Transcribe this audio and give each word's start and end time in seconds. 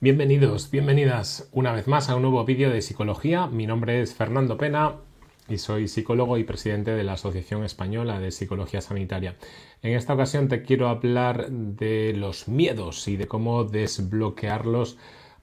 Bienvenidos, 0.00 0.70
bienvenidas 0.70 1.48
una 1.50 1.72
vez 1.72 1.88
más 1.88 2.08
a 2.08 2.14
un 2.14 2.22
nuevo 2.22 2.44
vídeo 2.44 2.70
de 2.70 2.82
psicología. 2.82 3.48
Mi 3.48 3.66
nombre 3.66 4.00
es 4.00 4.14
Fernando 4.14 4.56
Pena 4.56 4.92
y 5.48 5.58
soy 5.58 5.88
psicólogo 5.88 6.38
y 6.38 6.44
presidente 6.44 6.92
de 6.92 7.02
la 7.02 7.14
Asociación 7.14 7.64
Española 7.64 8.20
de 8.20 8.30
Psicología 8.30 8.80
Sanitaria. 8.80 9.34
En 9.82 9.96
esta 9.96 10.14
ocasión 10.14 10.46
te 10.46 10.62
quiero 10.62 10.86
hablar 10.86 11.50
de 11.50 12.14
los 12.16 12.46
miedos 12.46 13.08
y 13.08 13.16
de 13.16 13.26
cómo 13.26 13.64
desbloquearlos 13.64 14.98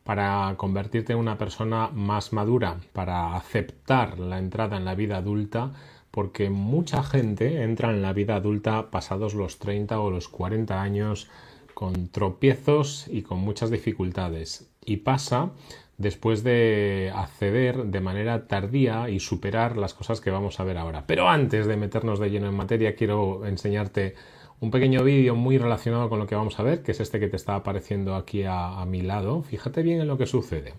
para 0.05 0.53
convertirte 0.55 1.11
en 1.11 1.19
una 1.19 1.37
persona 1.37 1.89
más 1.89 2.31
madura, 2.31 2.77
para 2.93 3.35
aceptar 3.35 4.19
la 4.19 4.39
entrada 4.39 4.77
en 4.77 4.85
la 4.85 4.95
vida 4.95 5.17
adulta, 5.17 5.73
porque 6.11 6.49
mucha 6.49 7.03
gente 7.03 7.61
entra 7.63 7.89
en 7.89 8.01
la 8.01 8.13
vida 8.13 8.37
adulta 8.37 8.89
pasados 8.89 9.33
los 9.33 9.59
30 9.59 9.99
o 9.99 10.09
los 10.09 10.29
40 10.29 10.81
años 10.81 11.29
con 11.75 12.07
tropiezos 12.07 13.07
y 13.11 13.21
con 13.21 13.39
muchas 13.39 13.69
dificultades. 13.69 14.71
Y 14.83 14.97
pasa 14.97 15.51
después 15.97 16.43
de 16.43 17.11
acceder 17.13 17.85
de 17.85 18.01
manera 18.01 18.47
tardía 18.47 19.09
y 19.09 19.19
superar 19.19 19.77
las 19.77 19.93
cosas 19.93 20.21
que 20.21 20.31
vamos 20.31 20.59
a 20.59 20.63
ver 20.63 20.77
ahora. 20.77 21.05
Pero 21.05 21.29
antes 21.29 21.67
de 21.67 21.77
meternos 21.77 22.19
de 22.19 22.31
lleno 22.31 22.47
en 22.47 22.55
materia, 22.55 22.95
quiero 22.95 23.45
enseñarte 23.45 24.15
un 24.61 24.71
pequeño 24.71 25.03
vídeo 25.03 25.35
muy 25.35 25.57
relacionado 25.57 26.09
con 26.09 26.17
lo 26.17 26.27
que 26.27 26.35
vamos 26.35 26.59
a 26.59 26.63
ver, 26.63 26.81
que 26.81 26.93
es 26.93 26.99
este 27.01 27.19
que 27.19 27.27
te 27.27 27.35
está 27.35 27.55
apareciendo 27.55 28.15
aquí 28.15 28.43
a, 28.47 28.83
mi 28.87 29.01
lado. 29.01 29.43
Fíjate 29.43 29.83
bien 29.83 29.99
en 29.99 30.07
lo 30.07 30.17
que 30.17 30.25
sucede. 30.25 30.73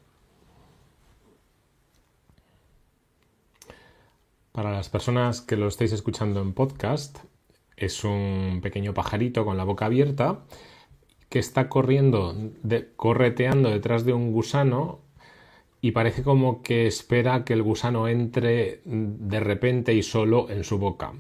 Para 4.53 4.73
las 4.73 4.89
personas 4.89 5.43
que 5.43 5.57
lo 5.57 5.69
estáis 5.69 5.93
escuchando 5.93 6.41
en 6.41 6.55
podcast, 6.55 7.19
es 7.77 8.05
un 8.05 8.61
pequeño 8.63 8.95
pajarito 8.95 9.45
con 9.45 9.59
la 9.59 9.65
boca 9.65 9.85
abierta 9.85 10.41
que 11.29 11.39
está 11.39 11.69
corriendo, 11.69 12.35
correteando 12.97 13.71
detrás 13.71 14.05
de 14.05 14.13
un 14.13 14.33
gusano 14.33 15.01
y 15.81 15.93
parece 15.93 16.23
como 16.23 16.63
que 16.63 16.87
espera 16.87 17.45
que 17.45 17.53
el 17.53 17.63
gusano 17.63 18.09
entre 18.09 18.81
de 18.85 19.41
repente 19.41 19.95
y 19.95 20.03
solo 20.03 20.49
en 20.51 20.65
su 20.65 20.79
boca. 20.79 21.13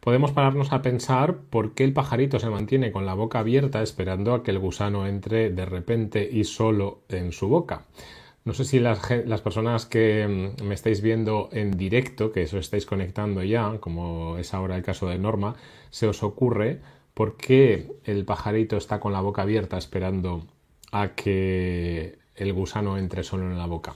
Podemos 0.00 0.30
pararnos 0.30 0.72
a 0.72 0.82
pensar 0.82 1.38
por 1.50 1.74
qué 1.74 1.82
el 1.82 1.92
pajarito 1.92 2.38
se 2.38 2.48
mantiene 2.48 2.92
con 2.92 3.06
la 3.06 3.14
boca 3.14 3.40
abierta 3.40 3.82
esperando 3.82 4.34
a 4.34 4.44
que 4.44 4.52
el 4.52 4.60
gusano 4.60 5.06
entre 5.06 5.50
de 5.50 5.66
repente 5.66 6.28
y 6.30 6.44
solo 6.44 7.00
en 7.08 7.32
su 7.32 7.48
boca. 7.48 7.86
No 8.44 8.54
sé 8.54 8.64
si 8.64 8.78
las, 8.78 9.00
las, 9.26 9.40
personas 9.40 9.86
que 9.86 10.54
mm, 10.60 10.62
me 10.62 10.74
estáis 10.74 11.00
viendo 11.00 11.48
en 11.50 11.76
directo, 11.76 12.30
que 12.30 12.42
eso 12.42 12.58
estáis 12.58 12.86
conectando 12.86 13.42
ya, 13.42 13.78
como 13.80 14.38
es 14.38 14.54
ahora 14.54 14.76
el 14.76 14.84
caso 14.84 15.08
de 15.08 15.18
Norma, 15.18 15.56
se 15.90 16.06
os 16.06 16.22
ocurre 16.22 16.80
¿Por 17.16 17.38
qué 17.38 17.96
el 18.04 18.26
pajarito 18.26 18.76
está 18.76 19.00
con 19.00 19.14
la 19.14 19.22
boca 19.22 19.40
abierta 19.40 19.78
esperando 19.78 20.44
a 20.92 21.14
que 21.14 22.18
el 22.34 22.52
gusano 22.52 22.98
entre 22.98 23.22
solo 23.22 23.50
en 23.50 23.56
la 23.56 23.64
boca? 23.64 23.94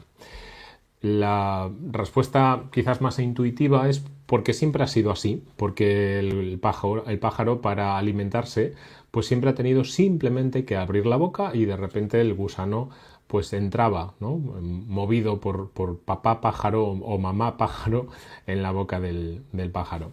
La 1.02 1.70
respuesta 1.92 2.64
quizás 2.72 3.02
más 3.02 3.18
intuitiva 3.18 3.90
es 3.90 4.02
porque 4.24 4.54
siempre 4.54 4.84
ha 4.84 4.86
sido 4.86 5.10
así, 5.10 5.44
porque 5.58 6.18
el 6.18 6.58
pájaro, 6.60 7.04
el 7.08 7.18
pájaro 7.18 7.60
para 7.60 7.98
alimentarse 7.98 8.72
pues 9.10 9.26
siempre 9.26 9.50
ha 9.50 9.54
tenido 9.54 9.84
simplemente 9.84 10.64
que 10.64 10.76
abrir 10.78 11.04
la 11.04 11.16
boca 11.16 11.50
y 11.52 11.66
de 11.66 11.76
repente 11.76 12.22
el 12.22 12.32
gusano 12.32 12.88
pues 13.30 13.52
entraba, 13.52 14.14
¿no? 14.18 14.36
movido 14.38 15.38
por, 15.38 15.70
papá 16.00 16.40
pájaro 16.40 16.86
o 16.86 17.16
mamá 17.16 17.56
pájaro 17.56 18.08
en 18.48 18.60
la 18.60 18.72
boca 18.72 18.98
del, 18.98 19.44
pájaro. 19.72 20.10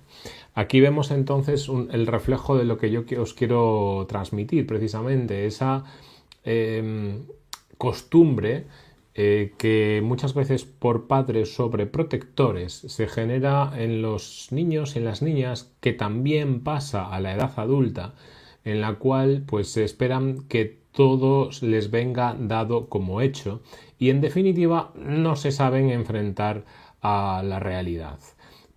Aquí 0.54 0.80
vemos 0.82 1.10
entonces 1.10 1.68
el 1.68 2.06
reflejo 2.06 2.56
de 2.56 2.66
lo 2.66 2.78
que 2.78 2.92
yo 2.92 3.04
os 3.20 3.34
quiero 3.34 4.06
transmitir, 4.08 4.68
precisamente 4.68 5.48
esa 5.48 5.84
em, 6.44 7.24
costumbre 7.80 8.66
eh, 9.16 9.54
que 9.58 10.02
muchas 10.04 10.36
veces 10.36 10.66
por 10.66 11.08
padres 11.08 11.56
sobreprotectores 11.56 12.72
se 12.72 13.08
genera 13.08 13.74
en 13.76 14.04
los 14.04 14.50
niños 14.52 14.96
y 14.96 15.00
en 15.00 15.06
las 15.06 15.24
niñas, 15.24 15.74
que 15.82 15.94
también 15.94 16.62
pasa 16.62 17.10
a 17.10 17.20
la 17.20 17.34
edad 17.34 17.54
adulta, 17.58 18.14
en 18.64 18.80
la 18.80 18.94
cual 19.00 19.44
pues 19.48 19.70
se 19.70 19.84
esperan 19.84 20.44
que 20.48 20.86
todo 20.98 21.52
les 21.62 21.92
venga 21.92 22.36
dado 22.40 22.90
como 22.90 23.22
hecho 23.22 23.62
y 24.00 24.10
en 24.10 24.20
definitiva 24.20 24.90
no 24.96 25.36
se 25.36 25.52
saben 25.52 25.92
enfrentar 25.92 26.66
a 27.04 27.44
la 27.46 27.60
realidad. 27.60 28.18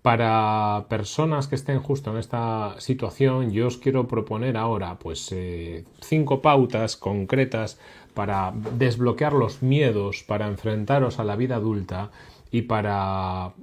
Para 0.02 0.84
personas 0.90 1.48
que 1.48 1.54
estén 1.54 1.80
justo 1.80 2.10
en 2.10 2.18
esta 2.18 2.74
situación, 2.78 3.52
yo 3.52 3.68
os 3.68 3.78
quiero 3.78 4.06
proponer 4.06 4.58
ahora 4.58 4.98
pues 4.98 5.32
eh, 5.32 5.86
cinco 6.02 6.42
pautas 6.42 6.98
concretas 6.98 7.80
para 8.12 8.52
desbloquear 8.76 9.32
los 9.32 9.62
miedos, 9.62 10.22
para 10.22 10.46
enfrentaros 10.46 11.20
a 11.20 11.24
la 11.24 11.36
vida 11.36 11.56
adulta 11.56 12.10
y 12.50 12.62
para 12.62 13.54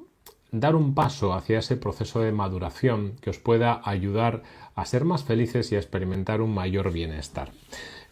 dar 0.51 0.75
un 0.75 0.95
paso 0.95 1.35
hacia 1.35 1.59
ese 1.59 1.78
proceso 1.78 2.22
de 2.22 2.31
maduración 2.31 3.13
que 3.22 3.29
os 3.29 3.38
pueda 3.38 3.81
ayudar 3.84 4.41
a 4.74 4.84
ser 4.85 5.06
más 5.06 5.24
felices 5.24 5.72
y 5.72 5.75
a 5.75 5.79
experimentar 5.79 6.41
un 6.41 6.56
mayor 6.56 6.91
bienestar. 6.91 7.51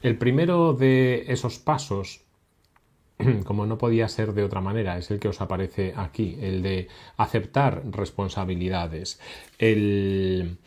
El 0.01 0.17
primero 0.17 0.73
de 0.73 1.25
esos 1.27 1.59
pasos, 1.59 2.21
como 3.45 3.65
no 3.65 3.77
podía 3.77 4.07
ser 4.07 4.33
de 4.33 4.43
otra 4.43 4.61
manera, 4.61 4.97
es 4.97 5.11
el 5.11 5.19
que 5.19 5.27
os 5.27 5.41
aparece 5.41 5.93
aquí, 5.95 6.37
el 6.41 6.61
de 6.61 6.87
aceptar 7.17 7.83
responsabilidades, 7.91 9.19
el, 9.57 10.57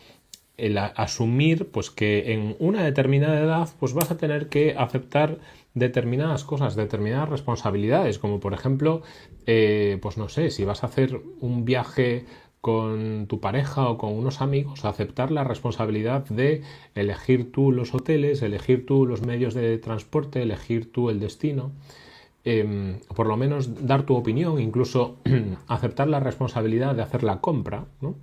asumir 0.97 1.71
pues 1.71 1.91
que 1.91 2.33
en 2.33 2.57
una 2.59 2.83
determinada 2.83 3.41
edad 3.41 3.69
pues 3.79 3.95
vas 3.95 4.11
a 4.11 4.17
tener 4.17 4.49
que 4.49 4.75
aceptar 4.77 5.39
determinadas 5.75 6.43
cosas, 6.43 6.75
determinadas 6.75 7.29
responsabilidades, 7.29 8.19
como 8.19 8.41
por 8.41 8.55
ejemplo, 8.55 9.03
eh, 9.47 9.99
pues 10.03 10.17
no 10.17 10.29
sé, 10.29 10.51
si 10.51 10.65
vas 10.65 10.83
a 10.83 10.89
hacer 10.89 11.21
un 11.41 11.65
viaje 11.65 12.27
con 12.61 13.27
tu 13.29 13.41
pareja 13.41 13.89
o 13.89 13.99
con 13.99 14.13
unos 14.13 14.41
amigos, 14.41 14.85
aceptar 14.85 15.31
la 15.31 15.45
responsabilidad 15.45 16.25
de 16.27 16.63
elegir 16.95 17.53
tú 17.53 17.73
los 17.73 17.95
hoteles, 17.95 18.43
elegir 18.43 18.85
tú 18.87 19.07
los 19.07 19.23
medios 19.23 19.55
de 19.55 19.79
transporte, 19.79 20.43
elegir 20.43 20.91
tú 20.91 21.11
el 21.11 21.21
destino, 21.21 21.73
em, 22.45 22.99
por 23.15 23.27
lo 23.27 23.37
menos 23.37 23.87
dar 23.87 24.05
tu 24.05 24.17
opinión, 24.17 24.61
incluso 24.61 25.17
aceptar 25.69 26.09
la 26.09 26.21
responsabilidad 26.21 26.95
de 26.95 27.03
hacer 27.03 27.23
la 27.23 27.41
compra, 27.41 27.87
¿no? 28.01 28.17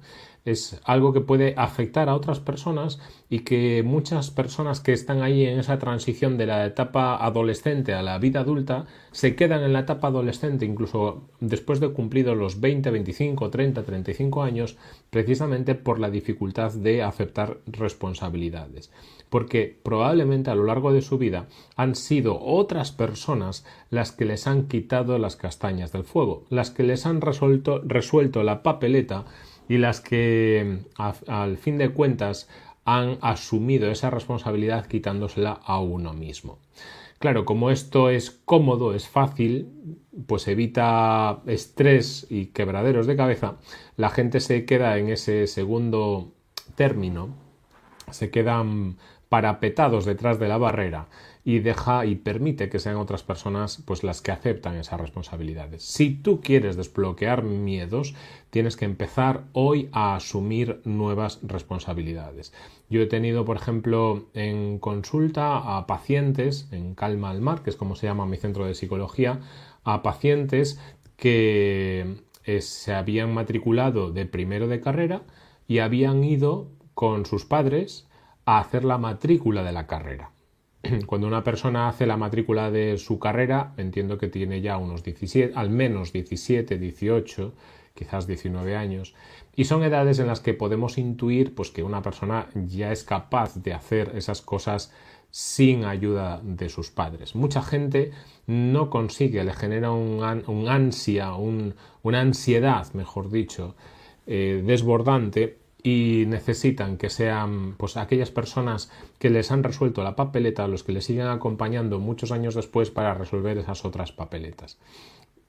Es 0.46 0.80
algo 0.84 1.12
que 1.12 1.22
puede 1.22 1.56
afectar 1.58 2.08
a 2.08 2.16
otras 2.16 2.40
personas 2.40 3.00
y 3.30 3.40
que 3.40 3.82
muchas 3.84 4.30
personas 4.30 4.80
que 4.80 4.94
están 4.94 5.24
ahí 5.24 5.44
en 5.44 5.58
esa 5.58 5.80
transición 5.80 6.38
de 6.38 6.46
la 6.46 6.66
etapa 6.68 7.18
adolescente 7.18 7.96
a 7.96 8.04
la 8.04 8.20
vida 8.20 8.42
adulta 8.42 8.86
se 9.12 9.36
quedan 9.36 9.64
en 9.64 9.74
la 9.74 9.80
etapa 9.80 10.10
adolescente 10.10 10.66
incluso 10.66 11.24
después 11.40 11.80
de 11.80 11.90
cumplidos 11.90 12.38
los 12.38 12.62
20, 12.62 12.92
25, 12.92 13.50
30, 13.50 13.84
35 13.84 14.44
años 14.44 14.78
precisamente 15.10 15.74
por 15.74 16.00
la 16.00 16.12
dificultad 16.12 16.72
de 16.74 17.02
aceptar 17.02 17.58
responsabilidades. 17.66 18.92
Porque 19.32 19.80
probablemente 19.82 20.52
a 20.52 20.56
lo 20.56 20.66
largo 20.66 20.94
de 20.94 21.02
su 21.02 21.18
vida 21.18 21.48
han 21.76 21.96
sido 21.96 22.40
otras 22.40 22.92
personas 22.92 23.66
las 23.90 24.12
que 24.12 24.26
les 24.26 24.46
han 24.46 24.68
quitado 24.68 25.18
las 25.18 25.36
castañas 25.36 25.92
del 25.92 26.04
fuego, 26.04 26.46
las 26.50 26.70
que 26.70 26.84
les 26.84 27.08
han 27.08 27.22
resuelto, 27.22 27.82
resuelto 27.84 28.44
la 28.44 28.62
papeleta 28.62 29.26
y 29.68 29.78
las 29.78 30.02
que 30.02 30.80
al 31.28 31.58
fin 31.58 31.78
de 31.78 31.90
cuentas 31.90 32.50
han 32.86 33.18
asumido 33.22 33.90
esa 33.90 34.10
responsabilidad 34.10 34.86
quitándosela 34.86 35.60
a 35.66 35.80
uno 35.80 36.14
mismo. 36.14 36.60
Claro, 37.20 37.46
como 37.46 37.72
esto 37.72 38.10
es 38.10 38.30
cómodo, 38.30 38.94
es 38.94 39.08
fácil, 39.08 39.70
pues 40.28 40.48
evita 40.48 41.42
estrés 41.48 42.28
y 42.30 42.48
quebraderos 42.48 43.08
de 43.08 43.16
cabeza, 43.16 43.56
la 43.96 44.10
gente 44.10 44.40
se 44.40 44.66
queda 44.66 44.98
en 44.98 45.10
ese 45.10 45.48
segundo 45.48 46.34
término, 46.76 47.30
se 48.12 48.30
quedan 48.30 48.98
parapetados 49.30 50.06
detrás 50.06 50.40
de 50.40 50.48
la 50.48 50.58
barrera 50.58 51.08
y 51.48 51.60
deja 51.60 52.08
y 52.08 52.16
permite 52.16 52.70
que 52.70 52.80
sean 52.80 52.96
otras 52.96 53.22
personas 53.22 53.82
pues 53.86 54.04
las 54.04 54.22
que 54.24 54.32
aceptan 54.32 54.76
esas 54.78 55.00
responsabilidades. 55.00 55.84
Si 55.84 56.10
tú 56.10 56.42
quieres 56.42 56.76
desbloquear 56.76 57.44
miedos, 57.44 58.16
tienes 58.50 58.76
que 58.76 58.86
empezar 58.86 59.44
hoy 59.54 59.88
a 59.92 60.16
asumir 60.16 60.82
nuevas 60.86 61.40
responsabilidades. 61.44 62.52
Yo 62.90 63.00
he 63.00 63.06
tenido, 63.06 63.46
por 63.46 63.58
ejemplo, 63.58 64.26
en 64.34 64.80
consulta 64.80 65.78
a 65.78 65.86
pacientes 65.86 66.68
en 66.72 66.96
Calma 66.96 67.30
al 67.30 67.42
Mar, 67.42 67.62
que 67.62 67.70
es 67.70 67.76
como 67.76 67.96
se 67.96 68.08
llama 68.08 68.26
mi 68.26 68.38
centro 68.38 68.66
de 68.66 68.74
psicología, 68.74 69.40
a 69.84 70.02
pacientes 70.02 70.80
que 71.16 72.24
eh, 72.44 72.62
se 72.62 72.92
habían 72.92 73.36
matriculado 73.36 74.12
de 74.12 74.26
primero 74.26 74.68
de 74.68 74.82
carrera 74.82 75.22
y 75.68 75.78
habían 75.78 76.24
ido 76.24 76.72
con 76.96 77.28
sus 77.28 77.46
padres 77.46 78.08
a 78.46 78.58
hacer 78.58 78.84
la 78.84 78.98
matrícula 78.98 79.64
de 79.64 79.72
la 79.72 79.86
carrera. 79.86 80.32
cuando 81.06 81.28
una 81.28 81.44
persona 81.44 81.88
hace 81.88 82.06
la 82.06 82.18
matrícula 82.18 82.72
de 82.72 82.98
su 82.98 83.20
carrera, 83.20 83.74
entiendo 83.78 84.18
que 84.18 84.28
tiene 84.28 84.62
ya 84.62 84.78
unos 84.78 85.04
17, 85.04 85.54
al 85.56 85.70
menos 85.70 86.12
17, 86.14 86.78
18, 86.78 87.54
quizás 87.94 88.28
19 88.28 88.76
años, 88.76 89.16
y 89.56 89.66
son 89.66 89.84
edades 89.84 90.20
en 90.20 90.28
las 90.28 90.42
que 90.42 90.54
podemos 90.54 90.98
intuir 90.98 91.56
pues, 91.56 91.72
que 91.72 91.84
una 91.84 92.02
persona 92.02 92.48
ya 92.54 92.92
es 92.92 93.04
capaz 93.04 93.56
de 93.56 93.74
hacer 93.74 94.12
esas 94.16 94.42
cosas 94.42 94.92
sin 95.32 95.86
ayuda 95.86 96.42
de 96.44 96.70
sus 96.70 96.92
padres. 96.92 97.36
Mucha 97.36 97.62
gente 97.62 98.12
no 98.48 98.90
consigue, 98.90 99.44
le 99.44 99.54
genera 99.54 99.92
un, 99.92 100.24
ansia, 100.68 101.34
una 101.34 102.22
ansiedad, 102.22 102.94
mejor 102.94 103.30
dicho, 103.30 103.76
eh, 104.28 104.64
desbordante 104.66 105.65
y 105.86 106.26
necesitan 106.26 106.98
que 106.98 107.12
sean 107.12 107.76
pues 107.78 107.96
aquellas 107.96 108.32
personas 108.32 108.90
que 109.20 109.30
les 109.30 109.52
han 109.52 109.62
resuelto 109.62 110.04
la 110.04 110.16
papeleta, 110.16 110.68
los 110.68 110.84
que 110.84 110.92
les 110.92 111.06
siguen 111.06 111.28
acompañando 111.28 112.00
muchos 112.00 112.32
años 112.32 112.56
después 112.56 112.90
para 112.90 113.14
resolver 113.14 113.60
esas 113.60 113.86
otras 113.86 114.12
papeletas. 114.12 114.80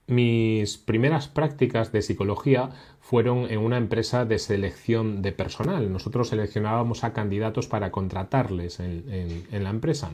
Mis 0.09 0.77
primeras 0.77 1.27
prácticas 1.29 1.91
de 1.91 2.03
psicología 2.03 2.69
fueron 3.01 3.51
en 3.51 3.61
una 3.61 3.79
empresa 3.79 4.27
de 4.27 4.39
selección 4.39 5.23
de 5.23 5.33
personal. 5.33 5.91
Nosotros 5.91 6.29
seleccionábamos 6.29 7.03
a 7.03 7.15
candidatos 7.15 7.67
para 7.67 7.91
contratarles 7.91 8.79
en, 8.79 9.47
la 9.51 9.71
empresa. 9.71 10.13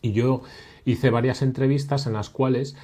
Y 0.00 0.12
yo 0.12 0.40
hice 0.86 1.10
varias 1.10 1.42
entrevistas 1.42 2.06
en 2.06 2.14
las 2.14 2.30
cuales 2.30 2.76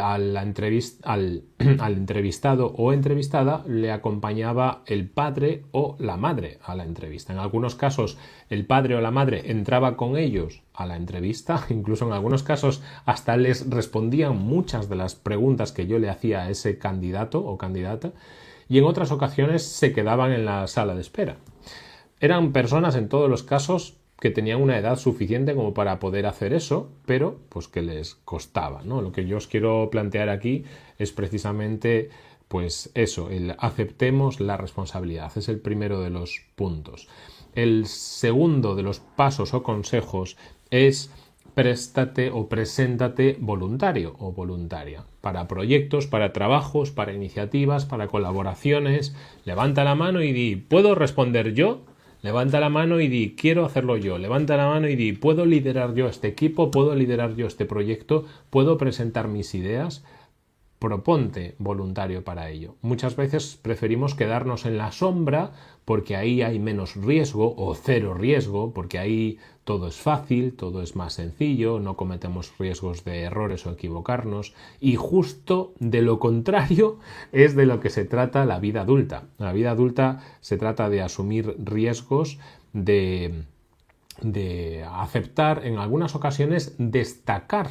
al, 0.00 0.36
al, 1.04 1.92
entrevistado 1.92 2.66
o 2.76 2.92
entrevistada 2.92 3.64
le 3.66 3.90
acompañaba 3.90 4.82
el 4.86 5.08
padre 5.08 5.64
o 5.70 5.96
la 5.98 6.16
madre 6.16 6.58
a 6.64 6.74
la 6.74 6.84
entrevista. 6.84 7.32
En 7.32 7.38
algunos 7.38 7.74
casos 7.74 8.18
el 8.48 8.66
padre 8.66 8.96
o 8.96 9.00
la 9.00 9.10
madre 9.10 9.50
entraba 9.50 9.96
con 9.96 10.16
ellos 10.16 10.62
a 10.74 10.86
la 10.86 10.96
entrevista, 10.96 11.66
incluso 11.70 12.06
en 12.06 12.12
algunos 12.12 12.42
casos 12.42 12.82
hasta 13.04 13.36
les 13.36 13.68
respondían 13.68 14.36
muchas 14.36 14.88
de 14.88 14.96
las 14.96 15.14
preguntas 15.14 15.72
que 15.72 15.86
yo 15.86 15.98
le 15.98 16.10
hacía 16.10 16.42
a 16.42 16.50
ese 16.50 16.78
candidato 16.78 17.44
o 17.44 17.58
candidata 17.58 18.12
y 18.68 18.78
en 18.78 18.84
otras 18.84 19.12
ocasiones 19.12 19.62
se 19.62 19.92
quedaban 19.92 20.32
en 20.32 20.44
la 20.44 20.66
sala 20.66 20.94
de 20.94 21.00
espera. 21.00 21.36
Eran 22.20 22.52
personas 22.52 22.94
en 22.94 23.08
todos 23.08 23.28
los 23.28 23.42
casos 23.42 23.98
que 24.22 24.30
tenían 24.30 24.62
una 24.62 24.78
edad 24.78 25.00
suficiente 25.00 25.56
como 25.56 25.74
para 25.74 25.98
poder 25.98 26.26
hacer 26.26 26.52
eso, 26.52 26.92
pero 27.06 27.40
pues 27.48 27.66
que 27.66 27.82
les 27.82 28.14
costaba, 28.14 28.84
¿no? 28.84 29.02
Lo 29.02 29.10
que 29.10 29.26
yo 29.26 29.36
os 29.36 29.48
quiero 29.48 29.88
plantear 29.90 30.28
aquí 30.28 30.62
es 30.96 31.10
precisamente 31.10 32.08
pues 32.46 32.92
eso, 32.94 33.30
el 33.30 33.56
aceptemos 33.58 34.38
la 34.38 34.56
responsabilidad, 34.56 35.32
es 35.34 35.48
el 35.48 35.58
primero 35.58 36.00
de 36.02 36.10
los 36.10 36.40
puntos. 36.54 37.08
El 37.56 37.86
segundo 37.86 38.76
de 38.76 38.84
los 38.84 39.00
pasos 39.00 39.54
o 39.54 39.64
consejos 39.64 40.36
es 40.70 41.10
préstate 41.54 42.30
o 42.30 42.48
preséntate 42.48 43.36
voluntario 43.40 44.14
o 44.20 44.30
voluntaria 44.30 45.04
para 45.20 45.48
proyectos, 45.48 46.06
para 46.06 46.32
trabajos, 46.32 46.92
para 46.92 47.12
iniciativas, 47.12 47.86
para 47.86 48.06
colaboraciones. 48.06 49.16
Levanta 49.44 49.82
la 49.82 49.96
mano 49.96 50.22
y 50.22 50.32
di, 50.32 50.54
¿puedo 50.54 50.94
responder 50.94 51.54
yo? 51.54 51.80
Levanta 52.22 52.60
la 52.60 52.68
mano 52.68 53.00
y 53.00 53.08
di, 53.08 53.34
quiero 53.36 53.64
hacerlo 53.64 53.96
yo. 53.96 54.16
Levanta 54.16 54.56
la 54.56 54.68
mano 54.68 54.88
y 54.88 54.94
di, 54.94 55.12
puedo 55.12 55.44
liderar 55.44 55.92
yo 55.94 56.06
este 56.06 56.28
equipo, 56.28 56.70
puedo 56.70 56.94
liderar 56.94 57.34
yo 57.34 57.48
este 57.48 57.66
proyecto, 57.66 58.24
puedo 58.48 58.78
presentar 58.78 59.26
mis 59.26 59.56
ideas 59.56 60.04
proponte 60.82 61.54
voluntario 61.60 62.24
para 62.24 62.50
ello. 62.50 62.74
Muchas 62.82 63.14
veces 63.14 63.56
preferimos 63.62 64.16
quedarnos 64.16 64.66
en 64.66 64.78
la 64.78 64.90
sombra 64.90 65.52
porque 65.84 66.16
ahí 66.16 66.42
hay 66.42 66.58
menos 66.58 66.96
riesgo 66.96 67.54
o 67.56 67.76
cero 67.76 68.14
riesgo, 68.14 68.74
porque 68.74 68.98
ahí 68.98 69.38
todo 69.62 69.86
es 69.86 69.94
fácil, 69.94 70.54
todo 70.54 70.82
es 70.82 70.96
más 70.96 71.12
sencillo, 71.12 71.78
no 71.78 71.96
cometemos 71.96 72.52
riesgos 72.58 73.04
de 73.04 73.20
errores 73.20 73.64
o 73.64 73.70
equivocarnos 73.70 74.54
y 74.80 74.96
justo 74.96 75.72
de 75.78 76.02
lo 76.02 76.18
contrario 76.18 76.98
es 77.32 77.54
de 77.54 77.66
lo 77.66 77.78
que 77.78 77.88
se 77.88 78.04
trata 78.04 78.44
la 78.44 78.58
vida 78.58 78.80
adulta. 78.80 79.28
La 79.38 79.52
vida 79.52 79.70
adulta 79.70 80.18
se 80.40 80.56
trata 80.56 80.90
de 80.90 81.00
asumir 81.00 81.54
riesgos, 81.62 82.40
de, 82.72 83.44
aceptar 84.90 85.64
en 85.64 85.78
algunas 85.78 86.16
ocasiones 86.16 86.74
destacar, 86.78 87.70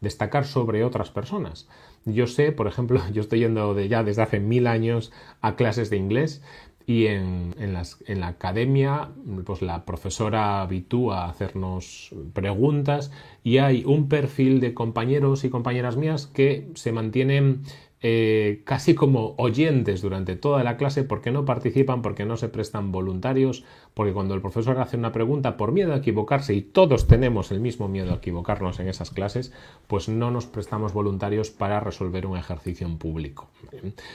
destacar 0.00 0.44
sobre 0.44 0.84
otras 0.84 1.10
personas. 1.10 1.66
Yo 2.04 2.26
sé, 2.26 2.52
por 2.52 2.66
ejemplo, 2.66 3.00
yo 3.12 3.20
estoy 3.20 3.40
yendo 3.40 3.74
de 3.74 3.88
ya 3.88 4.02
desde 4.02 4.22
hace 4.22 4.40
mil 4.40 4.66
años 4.66 5.12
a 5.40 5.56
clases 5.56 5.90
de 5.90 5.96
inglés 5.96 6.42
y 6.86 7.06
en, 7.06 7.54
en, 7.58 8.20
la 8.20 8.26
academia, 8.26 9.10
pues 9.44 9.62
la 9.62 9.84
profesora 9.84 10.62
habitúa 10.62 11.24
a 11.24 11.30
hacernos 11.30 12.10
preguntas 12.32 13.12
y 13.44 13.58
hay 13.58 13.84
un 13.84 14.08
perfil 14.08 14.60
de 14.60 14.74
compañeros 14.74 15.44
y 15.44 15.50
compañeras 15.50 15.96
mías 15.96 16.26
que 16.26 16.68
se 16.74 16.90
mantienen 16.90 17.62
eh, 18.02 18.62
casi 18.64 18.94
como 18.94 19.34
oyentes 19.38 20.02
durante 20.02 20.34
toda 20.34 20.64
la 20.64 20.76
clase 20.76 21.04
porque 21.04 21.30
no 21.30 21.44
participan, 21.44 22.02
porque 22.02 22.24
no 22.24 22.36
se 22.36 22.48
prestan 22.48 22.90
voluntarios, 22.90 23.64
porque 23.94 24.12
cuando 24.12 24.34
el 24.34 24.40
profesor 24.40 24.78
hace 24.78 24.96
una 24.96 25.12
pregunta 25.12 25.56
por 25.56 25.70
miedo 25.70 25.92
a 25.92 25.98
equivocarse 25.98 26.52
y 26.54 26.62
todos 26.62 27.06
tenemos 27.06 27.52
el 27.52 27.60
mismo 27.60 27.86
miedo 27.86 28.12
a 28.12 28.16
equivocarnos 28.16 28.80
en 28.80 28.88
esas 28.88 29.10
clases, 29.10 29.52
pues 29.86 30.08
no 30.08 30.32
nos 30.32 30.46
prestamos 30.46 30.92
voluntarios 30.92 31.50
para 31.50 31.78
resolver 31.78 32.26
un 32.26 32.36
ejercicio 32.36 32.86
en 32.86 32.98
público. 32.98 33.48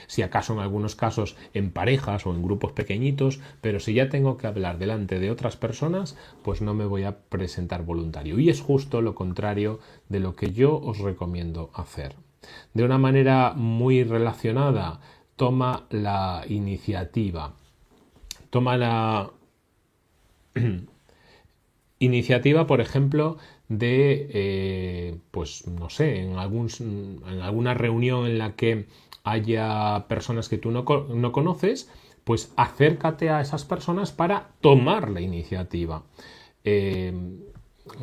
Si 0.07 0.22
acaso 0.22 0.54
en 0.54 0.60
algunos 0.60 0.95
casos 0.95 1.38
en 1.54 1.72
parejas 1.72 2.25
o 2.25 2.34
en 2.34 2.44
grupos 2.44 2.74
pequeñitos, 2.74 3.39
pero 3.62 3.80
si 3.80 3.94
ya 3.94 4.10
tengo 4.10 4.38
que 4.38 4.48
hablar 4.48 4.80
delante 4.80 5.19
de 5.19 5.31
otras 5.31 5.56
personas, 5.56 6.18
pues 6.44 6.62
no 6.62 6.74
me 6.74 6.86
voy 6.86 7.04
a 7.04 7.18
presentar 7.18 7.84
voluntario. 7.84 8.38
Y 8.38 8.50
es 8.50 8.62
justo 8.62 9.01
lo 9.01 9.16
contrario 9.16 9.80
de 10.10 10.19
lo 10.19 10.36
que 10.36 10.51
yo 10.51 10.78
os 10.78 11.00
recomiendo 11.00 11.72
hacer 11.74 12.26
de 12.74 12.84
una 12.84 12.98
manera 12.98 13.54
muy 13.56 14.04
relacionada, 14.04 15.00
toma 15.36 15.86
la 15.90 16.44
iniciativa. 16.50 17.54
Toma 18.50 18.78
la 18.78 19.32
iniciativa, 22.00 22.68
por 22.68 22.82
ejemplo, 22.82 23.38
de, 23.70 24.30
eh, 24.34 25.18
pues 25.32 25.68
no 25.68 25.90
sé, 25.90 26.22
en, 26.22 26.38
algún, 26.38 26.70
en, 26.80 27.42
alguna 27.42 27.74
reunión 27.74 28.26
en 28.26 28.38
la 28.38 28.56
que 28.56 28.88
haya 29.24 30.06
personas 30.08 30.50
que 30.50 30.58
tú 30.58 30.72
no, 30.72 30.86
no, 31.10 31.32
conoces, 31.32 31.90
pues 32.24 32.54
acércate 32.56 33.30
a 33.30 33.42
esas 33.42 33.66
personas 33.66 34.12
para 34.12 34.50
tomar 34.62 35.10
la 35.10 35.22
iniciativa. 35.22 36.04
Eh, 36.64 37.14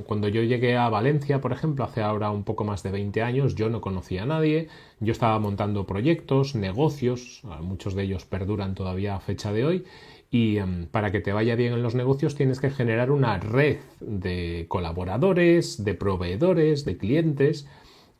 cuando 0.06 0.28
yo 0.28 0.42
llegué 0.42 0.76
a 0.76 0.88
Valencia, 0.88 1.40
por 1.40 1.52
ejemplo, 1.52 1.84
hace 1.84 2.02
ahora 2.02 2.30
un 2.30 2.44
poco 2.44 2.64
más 2.64 2.82
de 2.82 2.90
20 2.90 3.22
años, 3.22 3.54
yo 3.54 3.68
no 3.70 3.80
conocía 3.80 4.24
a 4.24 4.26
nadie, 4.26 4.68
yo 5.00 5.12
estaba 5.12 5.38
montando 5.38 5.86
proyectos, 5.86 6.54
negocios, 6.54 7.42
muchos 7.60 7.94
de 7.94 8.04
ellos 8.04 8.24
perduran 8.24 8.74
todavía 8.74 9.14
a 9.14 9.20
fecha 9.20 9.52
de 9.52 9.64
hoy, 9.64 9.84
y 10.30 10.58
em, 10.58 10.86
para 10.86 11.12
que 11.12 11.20
te 11.20 11.32
vaya 11.32 11.54
bien 11.54 11.72
en 11.74 11.82
los 11.82 11.94
negocios 11.94 12.34
tienes 12.34 12.60
que 12.60 12.70
generar 12.70 13.10
una 13.10 13.38
red 13.38 13.78
de 14.00 14.66
colaboradores, 14.68 15.84
de 15.84 15.94
proveedores, 15.94 16.84
de 16.84 16.96
clientes, 16.96 17.68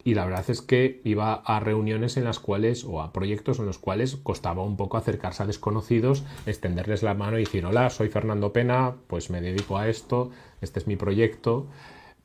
y 0.05 0.15
la 0.15 0.27
verdad 0.27 0.45
es 0.49 0.61
que 0.61 1.01
iba 1.03 1.35
a 1.35 1.61
reuniones 1.61 2.17
en 2.19 2.25
las 2.25 2.39
cuales 2.39 2.85
o 2.85 3.01
a 3.01 3.13
proyectos 3.13 3.59
en 3.59 3.67
los 3.67 3.79
cuales 3.79 4.17
costaba 4.17 4.63
un 4.63 4.77
poco 4.77 4.99
acercarse 4.99 5.43
a 5.43 5.47
desconocidos, 5.47 6.25
extenderles 6.45 7.03
la 7.03 7.15
mano 7.15 7.39
y 7.39 7.45
decir 7.45 7.65
hola, 7.65 7.89
soy 7.89 8.11
Fernando 8.11 8.53
Pena, 8.53 8.97
pues 9.07 9.31
me 9.31 9.41
dedico 9.41 9.79
a 9.79 9.89
esto, 9.89 10.31
este 10.61 10.79
es 10.79 10.87
mi 10.87 10.97
proyecto, 10.97 11.67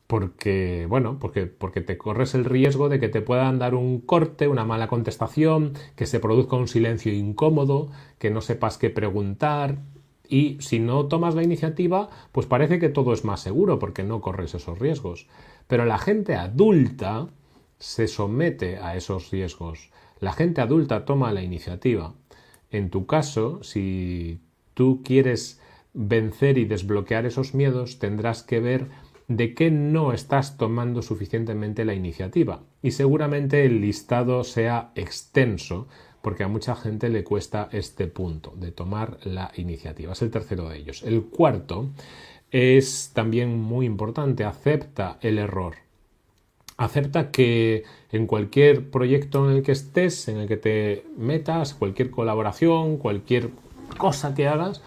porque 0.08 0.88
bueno, 0.90 1.18
porque, 1.20 1.46
porque 1.46 1.82
te 1.82 1.98
corres 1.98 2.36
el 2.36 2.44
riesgo 2.44 2.90
de 2.90 3.00
que 3.00 3.08
te 3.08 3.22
puedan 3.22 3.60
dar 3.60 3.76
un 3.76 4.02
corte, 4.02 4.50
una 4.50 4.66
mala 4.66 4.88
contestación, 4.88 5.74
que 5.96 6.06
se 6.06 6.20
produzca 6.20 6.58
un 6.58 6.68
silencio 6.68 7.14
incómodo, 7.14 7.92
que 8.18 8.30
no 8.30 8.42
sepas 8.42 8.78
qué 8.78 8.90
preguntar, 8.90 9.78
y 10.28 10.58
si 10.60 10.80
no 10.80 11.08
tomas 11.08 11.34
la 11.34 11.44
iniciativa, 11.44 12.10
pues 12.32 12.46
parece 12.46 12.78
que 12.78 12.90
todo 12.90 13.14
es 13.14 13.26
más 13.26 13.40
seguro 13.40 13.80
porque 13.80 14.04
no 14.04 14.22
corres 14.22 14.54
esos 14.54 14.78
riesgos. 14.78 15.28
Pero 15.68 15.86
la 15.86 15.98
gente 15.98 16.36
adulta 16.36 17.30
se 17.80 18.08
somete 18.08 18.78
a 18.78 18.96
esos 18.96 19.32
riesgos. 19.32 19.90
La 20.20 20.34
gente 20.34 20.62
adulta 20.62 21.06
toma 21.06 21.32
la 21.32 21.42
iniciativa. 21.42 22.14
En 22.72 22.90
tu 22.90 23.06
caso, 23.06 23.64
si 23.64 24.42
tú 24.74 25.02
quieres 25.04 25.60
vencer 25.94 26.58
y 26.58 26.66
desbloquear 26.66 27.26
esos 27.26 27.54
miedos, 27.54 28.00
tendrás 28.00 28.44
que 28.44 28.60
ver 28.60 28.88
de 29.28 29.54
qué 29.54 29.72
no 29.72 30.12
estás 30.12 30.58
tomando 30.58 31.02
suficientemente 31.02 31.86
la 31.86 31.94
iniciativa. 31.94 32.64
Y 32.82 32.92
seguramente 32.92 33.66
el 33.66 33.80
listado 33.80 34.44
sea 34.44 34.92
extenso, 34.96 35.88
porque 36.22 36.44
a 36.44 36.48
mucha 36.48 36.76
gente 36.76 37.10
le 37.10 37.24
cuesta 37.24 37.70
este 37.72 38.08
punto 38.08 38.54
de 38.58 38.72
tomar 38.72 39.20
la 39.24 39.52
iniciativa. 39.56 40.14
Es 40.14 40.22
el 40.22 40.32
tercero 40.32 40.68
de 40.68 40.78
ellos. 40.78 41.04
El 41.04 41.24
cuarto 41.24 41.90
es 42.52 43.12
también 43.14 43.58
muy 43.58 43.86
importante, 43.86 44.44
acepta 44.44 45.18
el 45.22 45.38
error 45.38 45.89
acepta 46.80 47.30
que 47.30 47.84
en 48.12 48.26
cualquier 48.26 48.90
proyecto 48.90 49.48
en 49.50 49.58
el 49.58 49.64
que 49.64 49.74
estés, 49.74 50.30
en 50.30 50.38
el 50.38 50.48
que 50.48 50.56
te 50.58 51.06
metas, 51.18 51.74
cualquier 51.74 52.10
colaboración, 52.10 52.98
cualquier 52.98 53.50
cosa 53.98 54.34
que 54.34 54.48
hagas, 54.48 54.82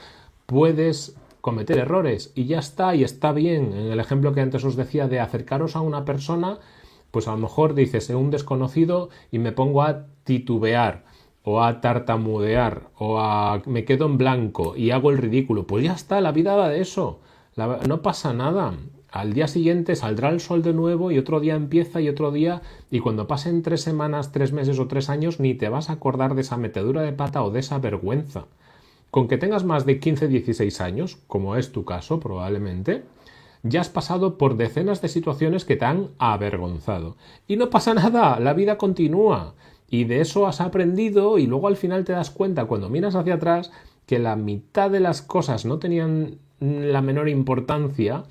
puedes 0.46 1.14
cometer 1.42 1.76
errores 1.76 2.32
y 2.34 2.46
ya 2.46 2.60
está, 2.60 2.94
y 2.94 3.04
está 3.04 3.32
bien. 3.32 3.74
En 3.74 3.92
el 3.92 4.00
ejemplo 4.00 4.32
que 4.32 4.40
antes 4.40 4.64
os 4.64 4.74
decía 4.74 5.06
de 5.06 5.20
acercaros 5.20 5.76
a 5.76 5.82
una 5.82 6.06
persona, 6.06 6.58
pues 7.10 7.28
a 7.28 7.32
lo 7.32 7.36
mejor 7.36 7.74
dices, 7.74 8.08
un 8.08 8.30
desconocido 8.30 9.10
y 9.30 9.38
me 9.38 9.52
pongo 9.52 9.82
a 9.82 10.06
titubear 10.24 11.04
o 11.44 11.62
a 11.62 11.82
tartamudear 11.82 12.88
o 12.96 13.20
a 13.20 13.60
me 13.66 13.84
quedo 13.84 14.06
en 14.06 14.16
blanco 14.16 14.76
y 14.76 14.92
hago 14.92 15.10
el 15.10 15.18
ridículo, 15.18 15.66
pues 15.66 15.84
ya 15.84 15.92
está, 15.92 16.22
la 16.22 16.32
vida 16.32 16.56
va 16.56 16.70
de 16.70 16.80
eso. 16.80 17.20
no 17.86 18.00
pasa 18.00 18.32
nada. 18.32 18.72
Al 19.12 19.34
día 19.34 19.46
siguiente 19.46 19.94
saldrá 19.94 20.30
el 20.30 20.40
sol 20.40 20.62
de 20.62 20.72
nuevo 20.72 21.12
y 21.12 21.18
otro 21.18 21.38
día 21.38 21.54
empieza 21.54 22.00
y 22.00 22.08
otro 22.08 22.32
día 22.32 22.62
y 22.90 23.00
cuando 23.00 23.26
pasen 23.26 23.60
tres 23.62 23.82
semanas, 23.82 24.32
tres 24.32 24.52
meses 24.52 24.78
o 24.78 24.88
tres 24.88 25.10
años 25.10 25.38
ni 25.38 25.52
te 25.54 25.68
vas 25.68 25.90
a 25.90 25.94
acordar 25.94 26.34
de 26.34 26.40
esa 26.40 26.56
metedura 26.56 27.02
de 27.02 27.12
pata 27.12 27.44
o 27.44 27.50
de 27.50 27.60
esa 27.60 27.78
vergüenza. 27.78 28.46
Con 29.10 29.28
que 29.28 29.36
tengas 29.36 29.64
más 29.64 29.84
de 29.84 30.00
15, 30.00 30.28
16 30.28 30.80
años, 30.80 31.18
como 31.26 31.56
es 31.56 31.72
tu 31.72 31.84
caso 31.84 32.20
probablemente, 32.20 33.02
ya 33.62 33.82
has 33.82 33.90
pasado 33.90 34.38
por 34.38 34.56
decenas 34.56 35.02
de 35.02 35.08
situaciones 35.08 35.66
que 35.66 35.76
te 35.76 35.84
han 35.84 36.08
avergonzado. 36.16 37.16
Y 37.46 37.56
no 37.56 37.68
pasa 37.68 37.92
nada, 37.92 38.40
la 38.40 38.54
vida 38.54 38.78
continúa. 38.78 39.52
Y 39.90 40.04
de 40.04 40.22
eso 40.22 40.46
has 40.46 40.62
aprendido 40.62 41.36
y 41.36 41.46
luego 41.46 41.68
al 41.68 41.76
final 41.76 42.04
te 42.04 42.12
das 42.12 42.30
cuenta 42.30 42.64
cuando 42.64 42.88
miras 42.88 43.14
hacia 43.14 43.34
atrás 43.34 43.72
que 44.06 44.18
la 44.18 44.36
mitad 44.36 44.90
de 44.90 45.00
las 45.00 45.20
cosas 45.20 45.66
no 45.66 45.78
tenían 45.78 46.38
la 46.60 47.02
menor 47.02 47.28
importancia 47.28 48.24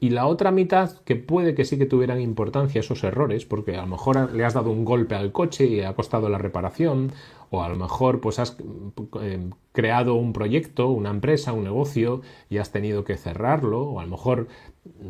y 0.00 0.10
la 0.10 0.26
otra 0.26 0.52
mitad, 0.52 0.98
que 1.04 1.16
puede 1.16 1.54
que 1.54 1.64
sí 1.64 1.76
que 1.76 1.86
tuvieran 1.86 2.20
importancia 2.20 2.80
esos 2.80 3.02
errores, 3.02 3.44
porque 3.44 3.76
a 3.76 3.80
lo 3.80 3.88
mejor 3.88 4.32
le 4.32 4.44
has 4.44 4.54
dado 4.54 4.70
un 4.70 4.84
golpe 4.84 5.16
al 5.16 5.32
coche 5.32 5.66
y 5.66 5.80
ha 5.80 5.94
costado 5.94 6.28
la 6.28 6.38
reparación, 6.38 7.12
o 7.50 7.64
a 7.64 7.68
lo 7.68 7.76
mejor 7.76 8.20
pues 8.20 8.38
has 8.38 8.56
eh, 9.20 9.50
creado 9.72 10.14
un 10.14 10.32
proyecto, 10.32 10.88
una 10.88 11.10
empresa, 11.10 11.52
un 11.52 11.64
negocio 11.64 12.20
y 12.48 12.58
has 12.58 12.70
tenido 12.70 13.02
que 13.02 13.16
cerrarlo, 13.16 13.82
o 13.82 13.98
a 13.98 14.04
lo 14.04 14.10
mejor 14.10 14.46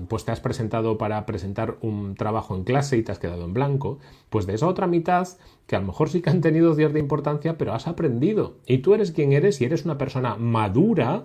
pues 0.09 0.25
te 0.25 0.33
has 0.33 0.41
presentado 0.41 0.97
para 0.97 1.27
presentar 1.27 1.77
un 1.83 2.15
trabajo 2.15 2.57
en 2.57 2.65
clase 2.65 2.97
y 2.97 3.03
te 3.03 3.13
has 3.13 3.19
quedado 3.19 3.45
en 3.45 3.53
blanco, 3.53 3.99
pues 4.31 4.47
de 4.47 4.55
esa 4.55 4.69
otra 4.69 4.87
mitad, 4.87 5.29
que 5.67 5.77
a 5.77 5.81
lo 5.81 5.87
mejor 5.87 6.09
sí 6.09 6.23
que 6.23 6.31
han 6.31 6.41
tenido 6.41 6.75
cierta 6.75 6.99
importancia, 6.99 7.59
pero 7.59 7.75
has 7.75 7.87
aprendido. 7.87 8.55
Y 8.67 8.79
tú 8.79 8.95
eres 8.95 9.13
quien 9.13 9.33
eres 9.33 9.61
y 9.61 9.67
eres 9.67 9.85
una 9.85 9.99
persona 9.99 10.37
madura, 10.37 11.25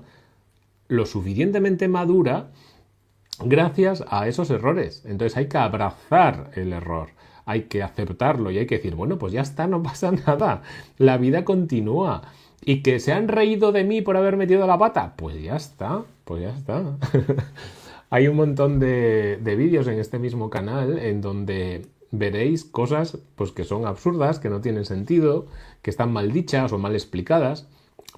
lo 0.90 1.06
suficientemente 1.06 1.88
madura, 1.88 2.52
gracias 3.46 4.04
a 4.08 4.28
esos 4.28 4.50
errores. 4.50 5.04
Entonces 5.06 5.38
hay 5.38 5.48
que 5.48 5.58
abrazar 5.58 6.52
el 6.56 6.74
error, 6.74 7.10
hay 7.46 7.64
que 7.64 7.84
aceptarlo 7.84 8.52
y 8.52 8.58
hay 8.58 8.66
que 8.66 8.78
decir, 8.78 8.96
bueno, 8.96 9.18
pues 9.18 9.34
ya 9.34 9.42
está, 9.42 9.68
no 9.68 9.84
pasa 9.84 10.12
nada, 10.12 10.62
la 10.98 11.18
vida 11.18 11.46
continúa. 11.46 12.22
Y 12.66 12.82
que 12.82 13.00
se 13.00 13.12
han 13.12 13.28
reído 13.28 13.74
de 13.74 13.84
mí 13.84 14.02
por 14.02 14.16
haber 14.16 14.38
metido 14.38 14.66
la 14.66 14.78
pata, 14.78 15.16
pues 15.18 15.42
ya 15.42 15.58
está, 15.58 16.04
pues 16.24 16.44
ya 16.44 16.56
está. 16.56 16.98
hay 18.10 18.28
un 18.28 18.38
montón 18.38 18.80
de, 18.80 19.38
de 19.42 19.56
vídeos 19.58 19.88
en 19.88 20.00
este 20.00 20.18
mismo 20.18 20.50
canal 20.50 20.98
en 20.98 21.20
donde 21.20 21.88
veréis 22.12 22.64
cosas 22.64 23.18
pues 23.36 23.52
que 23.52 23.64
son 23.66 23.86
absurdas, 23.86 24.40
que 24.40 24.50
no 24.50 24.62
tienen 24.62 24.86
sentido, 24.86 25.48
que 25.82 25.90
están 25.90 26.14
mal 26.14 26.32
dichas 26.32 26.72
o 26.72 26.78
mal 26.78 26.94
explicadas. 26.94 27.68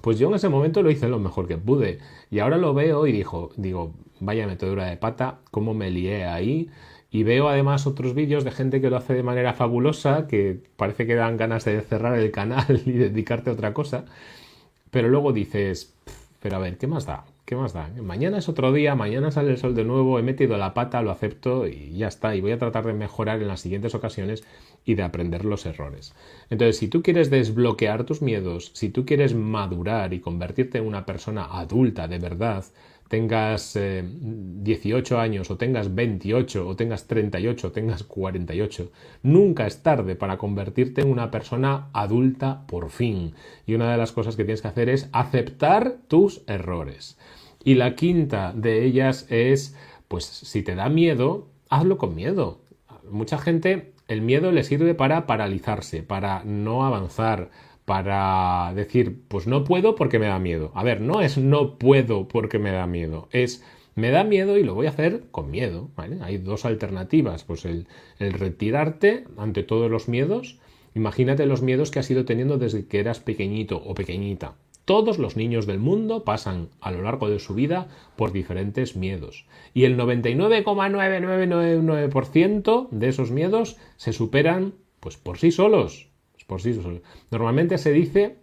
Pues 0.06 0.20
yo 0.20 0.28
en 0.28 0.34
ese 0.36 0.48
momento 0.48 0.84
lo 0.84 0.90
hice 0.92 1.08
lo 1.08 1.18
mejor 1.18 1.48
que 1.48 1.58
pude. 1.58 1.98
Y 2.30 2.38
ahora 2.38 2.58
lo 2.58 2.72
veo 2.74 3.08
y 3.08 3.12
dijo, 3.12 3.50
digo, 3.56 3.92
vaya 4.20 4.46
metedura 4.46 4.86
de 4.86 4.96
pata, 4.96 5.40
cómo 5.50 5.74
me 5.74 5.90
lié 5.90 6.26
ahí. 6.26 6.70
Y 7.10 7.24
veo 7.24 7.48
además 7.48 7.88
otros 7.88 8.14
vídeos 8.14 8.44
de 8.44 8.52
gente 8.52 8.80
que 8.80 8.88
lo 8.88 8.98
hace 8.98 9.14
de 9.14 9.24
manera 9.24 9.52
fabulosa, 9.52 10.28
que 10.28 10.60
parece 10.76 11.08
que 11.08 11.16
dan 11.16 11.36
ganas 11.36 11.64
de 11.64 11.80
cerrar 11.80 12.16
el 12.16 12.30
canal 12.30 12.82
y 12.86 12.92
dedicarte 12.92 13.50
a 13.50 13.54
otra 13.54 13.74
cosa. 13.74 14.04
Pero 14.92 15.08
luego 15.08 15.32
dices, 15.32 15.92
pero 16.40 16.54
a 16.54 16.60
ver, 16.60 16.78
¿qué 16.78 16.86
más 16.86 17.04
da? 17.04 17.24
¿Qué 17.46 17.54
más 17.54 17.72
da? 17.72 17.88
Mañana 18.02 18.38
es 18.38 18.48
otro 18.48 18.72
día, 18.72 18.96
mañana 18.96 19.30
sale 19.30 19.52
el 19.52 19.56
sol 19.56 19.76
de 19.76 19.84
nuevo, 19.84 20.18
he 20.18 20.22
metido 20.22 20.56
la 20.56 20.74
pata, 20.74 21.00
lo 21.00 21.12
acepto 21.12 21.68
y 21.68 21.96
ya 21.96 22.08
está. 22.08 22.34
Y 22.34 22.40
voy 22.40 22.50
a 22.50 22.58
tratar 22.58 22.84
de 22.84 22.92
mejorar 22.92 23.40
en 23.40 23.46
las 23.46 23.60
siguientes 23.60 23.94
ocasiones 23.94 24.42
y 24.84 24.96
de 24.96 25.04
aprender 25.04 25.44
los 25.44 25.64
errores. 25.64 26.12
Entonces, 26.50 26.76
si 26.76 26.88
tú 26.88 27.04
quieres 27.04 27.30
desbloquear 27.30 28.02
tus 28.02 28.20
miedos, 28.20 28.72
si 28.74 28.88
tú 28.88 29.06
quieres 29.06 29.36
madurar 29.36 30.12
y 30.12 30.18
convertirte 30.18 30.78
en 30.78 30.88
una 30.88 31.06
persona 31.06 31.44
adulta 31.44 32.08
de 32.08 32.18
verdad, 32.18 32.64
tengas 33.08 33.78
18 33.78 35.14
eh, 35.14 35.20
años 35.20 35.48
o 35.50 35.56
tengas 35.56 35.94
28 35.94 36.66
o 36.66 36.74
tengas 36.74 37.06
38 37.06 37.68
o 37.68 37.70
tengas 37.70 38.02
48, 38.02 38.90
nunca 39.22 39.68
es 39.68 39.84
tarde 39.84 40.16
para 40.16 40.36
convertirte 40.36 41.02
en 41.02 41.10
una 41.10 41.30
persona 41.30 41.90
adulta 41.92 42.66
por 42.66 42.90
fin. 42.90 43.34
Y 43.66 43.74
una 43.74 43.92
de 43.92 43.98
las 43.98 44.10
cosas 44.10 44.34
que 44.34 44.44
tienes 44.44 44.62
que 44.62 44.68
hacer 44.68 44.88
es 44.88 45.08
aceptar 45.12 45.98
tus 46.08 46.42
errores. 46.48 47.16
Y 47.66 47.74
la 47.74 47.96
quinta 47.96 48.52
de 48.54 48.84
ellas 48.84 49.26
es, 49.28 49.74
pues 50.06 50.24
si 50.24 50.62
te 50.62 50.76
da 50.76 50.88
miedo, 50.88 51.48
hazlo 51.68 51.98
con 51.98 52.14
miedo. 52.14 52.60
Mucha 53.10 53.38
gente, 53.38 53.92
el 54.06 54.22
miedo 54.22 54.52
le 54.52 54.62
sirve 54.62 54.94
para 54.94 55.26
paralizarse, 55.26 56.04
para 56.04 56.44
no 56.44 56.86
avanzar, 56.86 57.50
para 57.84 58.72
decir, 58.76 59.20
pues 59.26 59.48
no 59.48 59.64
puedo 59.64 59.96
porque 59.96 60.20
me 60.20 60.28
da 60.28 60.38
miedo. 60.38 60.70
A 60.76 60.84
ver, 60.84 61.00
no 61.00 61.20
es 61.20 61.38
no 61.38 61.76
puedo 61.76 62.28
porque 62.28 62.60
me 62.60 62.70
da 62.70 62.86
miedo, 62.86 63.28
es 63.32 63.64
me 63.96 64.12
da 64.12 64.22
miedo 64.22 64.58
y 64.58 64.62
lo 64.62 64.76
voy 64.76 64.86
a 64.86 64.90
hacer 64.90 65.24
con 65.32 65.50
miedo. 65.50 65.90
Hay 66.20 66.38
dos 66.38 66.66
alternativas, 66.66 67.42
pues 67.42 67.64
el, 67.64 67.88
el 68.20 68.34
retirarte 68.34 69.24
ante 69.38 69.64
todos 69.64 69.90
los 69.90 70.06
miedos. 70.06 70.60
Imagínate 70.94 71.46
los 71.46 71.62
miedos 71.62 71.90
que 71.90 71.98
has 71.98 72.08
ido 72.12 72.24
teniendo 72.24 72.58
desde 72.58 72.86
que 72.86 73.00
eras 73.00 73.18
pequeñito 73.18 73.82
o 73.84 73.92
pequeñita. 73.94 74.54
Todos 74.86 75.18
los 75.18 75.36
niños 75.36 75.66
del 75.66 75.78
mundo 75.78 76.24
pasan 76.24 76.70
a 76.80 76.90
lo 76.90 77.02
largo 77.02 77.28
de 77.28 77.38
su 77.38 77.52
vida 77.54 77.88
por 78.16 78.32
diferentes 78.32 78.96
miedos. 78.96 79.44
Y 79.74 79.84
el 79.84 79.98
99,9999% 79.98 82.88
de 82.90 83.08
esos 83.08 83.30
miedos 83.30 83.76
se 83.96 84.14
superan 84.14 84.72
pues 85.00 85.18
por 85.18 85.36
sí 85.36 85.50
solos. 85.50 86.08
Por 86.46 86.62
sí 86.62 86.80
Normalmente 87.30 87.76
se 87.76 87.92
dice 87.92 88.38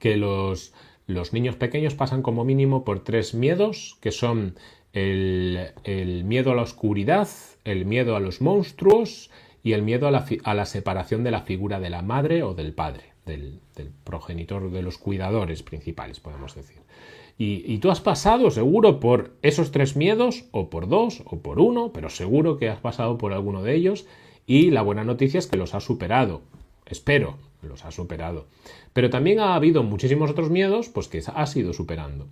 que 0.00 0.16
los, 0.16 0.74
los 1.06 1.32
niños 1.32 1.56
pequeños 1.56 1.94
pasan 1.94 2.22
como 2.22 2.44
mínimo 2.44 2.84
por 2.84 3.04
tres 3.04 3.32
miedos, 3.32 3.96
que 4.00 4.10
son 4.10 4.56
el, 4.92 6.22
miedo 6.24 6.52
a 6.52 6.54
la 6.54 6.62
oscuridad, 6.62 7.28
el 7.64 7.86
miedo 7.86 8.16
a 8.16 8.20
los 8.20 8.40
monstruos 8.40 9.30
y 9.62 9.72
el 9.72 9.82
miedo 9.82 10.08
a 10.08 10.10
la, 10.10 10.26
a 10.44 10.54
la 10.54 10.66
separación 10.66 11.24
de 11.24 11.30
la 11.30 11.42
figura 11.42 11.80
de 11.80 11.90
la 11.90 12.02
madre 12.02 12.42
o 12.42 12.54
del 12.54 12.74
padre, 12.74 13.11
del, 13.26 13.60
progenitor, 14.04 14.70
de 14.70 14.82
los 14.82 14.98
cuidadores 14.98 15.62
principales, 15.62 16.20
podemos 16.20 16.54
decir. 16.54 16.78
Y, 17.38 17.78
tú 17.78 17.90
has 17.90 18.00
pasado 18.00 18.50
seguro 18.50 19.00
por 19.00 19.32
esos 19.42 19.72
tres 19.72 19.96
miedos, 19.96 20.44
o 20.52 20.70
por 20.70 20.88
dos, 20.88 21.22
o 21.24 21.40
por 21.40 21.58
uno, 21.58 21.92
pero 21.92 22.08
seguro 22.08 22.56
que 22.56 22.68
has 22.68 22.78
pasado 22.78 23.18
por 23.18 23.32
alguno 23.32 23.62
de 23.62 23.74
ellos, 23.74 24.06
y 24.46 24.70
la 24.70 24.82
buena 24.82 25.02
noticia 25.02 25.38
es 25.38 25.46
que 25.46 25.56
los 25.56 25.74
has 25.74 25.82
superado. 25.82 26.42
Espero, 26.86 27.38
los 27.62 27.84
ha 27.84 27.90
superado. 27.90 28.46
Pero 28.92 29.10
también 29.10 29.40
ha 29.40 29.54
habido 29.54 29.82
muchísimos 29.82 30.30
otros 30.30 30.50
miedos, 30.50 30.88
pues 30.88 31.08
que 31.08 31.22
has 31.34 31.56
ido 31.56 31.72
superando. 31.72 32.28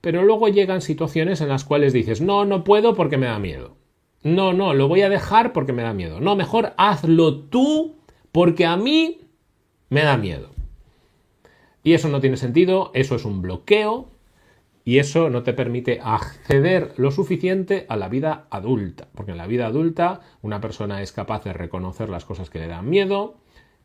Pero 0.00 0.22
luego 0.22 0.48
llegan 0.48 0.82
situaciones 0.82 1.40
en 1.40 1.48
las 1.48 1.64
cuales 1.64 1.92
dices, 1.92 2.20
no, 2.20 2.44
no 2.44 2.64
puedo 2.64 2.94
porque 2.94 3.16
me 3.16 3.26
da 3.26 3.38
miedo. 3.38 3.76
No, 4.22 4.52
no, 4.52 4.72
lo 4.72 4.88
voy 4.88 5.02
a 5.02 5.10
dejar 5.10 5.52
porque 5.52 5.72
me 5.72 5.82
da 5.82 5.92
miedo. 5.92 6.20
No, 6.20 6.36
mejor 6.36 6.72
hazlo 6.78 7.40
tú 7.40 7.96
porque 8.32 8.64
a 8.66 8.76
mí 8.76 9.23
me 9.94 10.04
da 10.04 10.18
miedo. 10.18 10.50
Y 11.82 11.94
eso 11.94 12.08
no 12.08 12.20
tiene 12.20 12.36
sentido, 12.36 12.90
eso 12.94 13.14
es 13.16 13.24
un 13.24 13.40
bloqueo 13.40 14.08
y 14.84 14.98
eso 14.98 15.30
no 15.30 15.42
te 15.42 15.54
permite 15.54 16.00
acceder 16.02 16.92
lo 16.98 17.10
suficiente 17.10 17.86
a 17.88 17.96
la 17.96 18.08
vida 18.08 18.46
adulta. 18.50 19.08
Porque 19.14 19.32
en 19.32 19.38
la 19.38 19.46
vida 19.46 19.66
adulta 19.66 20.20
una 20.42 20.60
persona 20.60 21.00
es 21.00 21.12
capaz 21.12 21.44
de 21.44 21.54
reconocer 21.54 22.10
las 22.10 22.24
cosas 22.26 22.50
que 22.50 22.58
le 22.58 22.68
dan 22.68 22.90
miedo, 22.90 23.36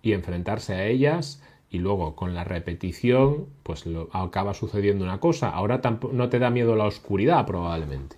y 0.01 0.13
enfrentarse 0.13 0.73
a 0.73 0.85
ellas 0.85 1.43
y 1.69 1.79
luego 1.79 2.15
con 2.15 2.33
la 2.33 2.43
repetición 2.43 3.47
pues 3.63 3.85
lo, 3.85 4.09
acaba 4.13 4.53
sucediendo 4.53 5.05
una 5.05 5.19
cosa. 5.19 5.49
Ahora 5.49 5.81
no 6.11 6.29
te 6.29 6.39
da 6.39 6.49
miedo 6.49 6.75
la 6.75 6.85
oscuridad 6.85 7.45
probablemente. 7.45 8.15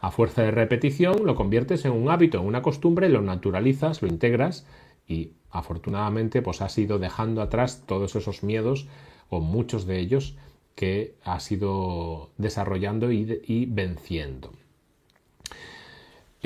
A 0.00 0.10
fuerza 0.10 0.42
de 0.42 0.50
repetición 0.50 1.24
lo 1.24 1.34
conviertes 1.34 1.84
en 1.84 1.92
un 1.92 2.10
hábito, 2.10 2.38
en 2.38 2.46
una 2.46 2.62
costumbre, 2.62 3.08
lo 3.08 3.22
naturalizas, 3.22 4.02
lo 4.02 4.08
integras 4.08 4.66
y 5.06 5.32
afortunadamente 5.50 6.42
pues 6.42 6.60
has 6.62 6.76
ido 6.78 6.98
dejando 6.98 7.42
atrás 7.42 7.82
todos 7.86 8.16
esos 8.16 8.42
miedos 8.42 8.86
o 9.30 9.40
muchos 9.40 9.86
de 9.86 9.98
ellos 9.98 10.36
que 10.74 11.14
has 11.24 11.50
ido 11.52 12.30
desarrollando 12.38 13.12
y 13.12 13.66
venciendo. 13.66 14.50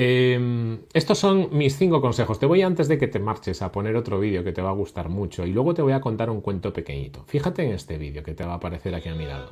Em, 0.01 0.79
estos 0.95 1.19
son 1.19 1.49
mis 1.51 1.77
cinco 1.77 2.01
consejos. 2.01 2.39
Te 2.39 2.47
voy 2.47 2.63
antes 2.63 2.87
de 2.87 2.99
que 2.99 3.09
te 3.09 3.19
marches 3.19 3.63
a 3.63 3.73
poner 3.73 3.97
otro 3.97 4.21
vídeo 4.21 4.45
que 4.45 4.53
te 4.53 4.63
va 4.63 4.71
a 4.71 4.73
gustar 4.73 5.09
mucho 5.09 5.45
y 5.45 5.51
luego 5.51 5.75
te 5.75 5.83
voy 5.83 5.93
a 5.93 6.01
contar 6.01 6.31
un 6.31 6.41
cuento 6.41 6.73
pequeñito. 6.73 7.25
Fíjate 7.27 7.65
en 7.65 7.73
este 7.73 7.99
vídeo 7.99 8.23
que 8.23 8.33
te 8.33 8.45
va 8.45 8.53
a 8.53 8.57
aparecer 8.57 8.95
aquí 8.95 9.09
a 9.09 9.17
mi 9.17 9.27
lado. 9.27 9.51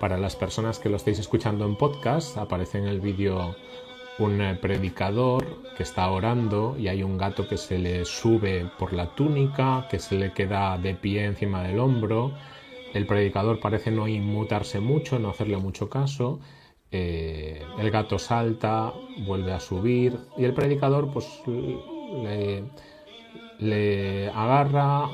Para 0.00 0.16
las 0.16 0.34
personas 0.34 0.78
que 0.78 0.88
lo 0.88 0.96
estéis 0.96 1.18
escuchando 1.18 1.66
en 1.66 1.76
podcast, 1.76 2.38
aparece 2.38 2.78
en 2.78 2.88
el 2.88 3.00
vídeo 3.00 3.54
un 4.18 4.40
eh, 4.40 4.58
predicador 4.60 5.44
que 5.76 5.82
está 5.82 6.10
orando 6.10 6.74
y 6.78 6.88
hay 6.88 7.02
un 7.02 7.18
gato 7.18 7.46
que 7.46 7.58
se 7.58 7.78
le 7.78 8.06
sube 8.06 8.70
por 8.78 8.94
la 8.94 9.14
túnica, 9.14 9.86
que 9.90 9.98
se 9.98 10.14
le 10.14 10.32
queda 10.32 10.78
de 10.78 10.94
pie 10.94 11.26
encima 11.26 11.62
del 11.62 11.78
hombro. 11.78 12.32
El 12.94 13.06
predicador 13.06 13.60
parece 13.60 13.90
no 13.90 14.08
inmutarse 14.08 14.80
mucho, 14.80 15.18
no 15.18 15.28
hacerle 15.28 15.58
mucho 15.58 15.90
caso 15.90 16.40
eh, 16.92 17.62
el 17.78 17.90
gato 17.90 18.18
salta, 18.18 18.92
vuelve 19.26 19.52
a 19.52 19.60
subir 19.60 20.18
y 20.36 20.44
el 20.44 20.54
predicador 20.54 21.12
pues 21.12 21.28
le 23.58 24.28
agarra 24.30 25.08